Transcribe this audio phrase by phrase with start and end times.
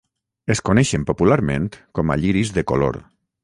[0.53, 1.69] Es coneixen popularment
[1.99, 3.03] com a lliris de color.